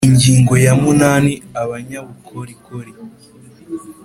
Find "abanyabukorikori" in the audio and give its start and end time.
1.61-2.91